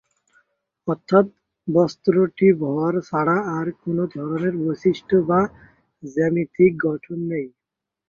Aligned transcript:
অর্থাৎ 0.87 1.25
বস্তুটি 1.67 2.47
ভর 2.61 2.93
ছাড়া 3.09 3.37
আর 3.57 3.67
কোন 3.81 3.97
ধরনের 4.15 4.53
বৈশিষ্ট্য 4.61 5.15
বা 5.29 5.41
জ্যামিতিক 6.03 6.71
গঠন 6.87 7.17
নেই। 7.31 7.47